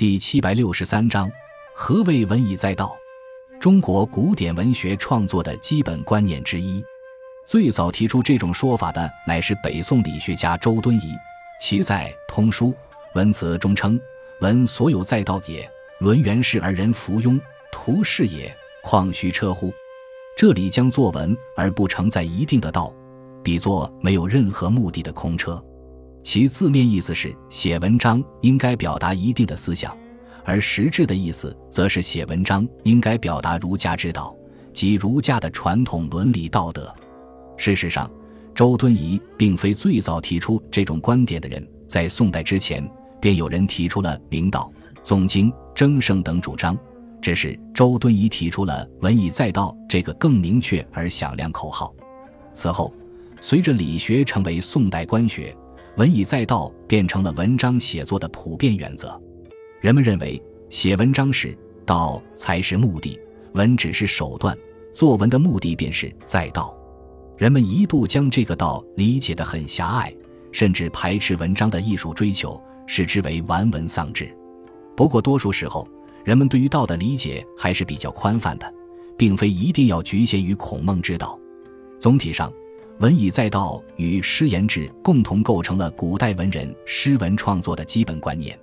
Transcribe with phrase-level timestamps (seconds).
[0.00, 1.30] 第七百六十三章：
[1.74, 2.96] 何谓文以载道？
[3.60, 6.82] 中国古典文学创作的基本观念之一。
[7.46, 11.14] 最早提出这种说法的，乃是北宋理学家周敦颐。
[11.60, 12.68] 其在《通书·
[13.12, 14.00] 文辞》中称
[14.40, 17.38] ：“文所有载道也，伦原是而人弗庸，
[17.70, 18.50] 图是也，
[18.82, 19.70] 况虚车乎？”
[20.34, 22.90] 这里将作文而不承载一定的道，
[23.44, 25.62] 比作没有任何目的的空车。
[26.22, 29.96] 其字面意思是写文章应该表达一定的思想，
[30.44, 34.36] 而实质的意思则是写文章应该表达儒家之道
[34.72, 36.94] 及儒家的传统伦理道德。
[37.56, 38.10] 事实上，
[38.54, 42.86] 周敦颐并非最早提出这种观点的人，在宋代之前
[43.20, 44.70] 便有人提出了明道、
[45.02, 46.76] 纵经、争圣等主张，
[47.20, 51.94] 只是周敦颐提出了“文以载道”这个更明确而响亮口号。
[52.52, 52.92] 此后，
[53.40, 55.56] 随着理学成为宋代官学。
[55.96, 59.20] 文以载道变成了文章写作的普遍原则。
[59.80, 63.18] 人们认为，写文章时道才是目的，
[63.54, 64.56] 文只是手段。
[64.92, 66.76] 作文的目的便是载道。
[67.36, 70.14] 人们一度将这个道理解得很狭隘，
[70.52, 74.34] 甚至排斥文章的艺术追求，视之为玩文丧志。
[74.96, 75.86] 不过，多数时候，
[76.24, 78.74] 人们对于道的理解还是比较宽泛的，
[79.16, 81.38] 并非一定要局限于孔孟之道。
[81.98, 82.52] 总体上。
[83.00, 88.58] 文以载道与诗言志共同构成了古代文人诗文创作的基本观念。